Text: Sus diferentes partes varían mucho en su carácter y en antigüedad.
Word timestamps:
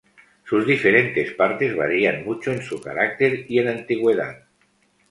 Sus 0.45 0.65
diferentes 0.65 1.31
partes 1.33 1.75
varían 1.75 2.25
mucho 2.25 2.51
en 2.51 2.63
su 2.63 2.81
carácter 2.81 3.45
y 3.47 3.59
en 3.59 3.67
antigüedad. 3.67 4.45